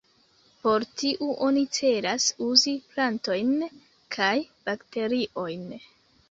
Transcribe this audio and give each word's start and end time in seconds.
Por 0.61 0.85
tiu 1.01 1.27
oni 1.47 1.63
celas 1.79 2.25
uzi 2.45 2.73
plantojn 2.95 3.53
kaj 4.17 4.33
bakteriojn. 4.71 5.71